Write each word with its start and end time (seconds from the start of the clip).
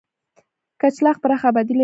کچلاغ 0.81 1.15
پراخه 1.23 1.45
آبادي 1.51 1.71
لري. 1.73 1.79